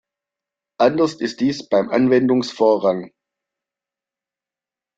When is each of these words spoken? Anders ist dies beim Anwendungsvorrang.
Anders 0.79 1.13
ist 1.13 1.41
dies 1.41 1.69
beim 1.69 1.91
Anwendungsvorrang. 1.91 3.11